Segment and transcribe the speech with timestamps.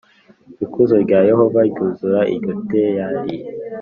[0.65, 3.33] ikuzo rya Yehova ryuzura iryo teyari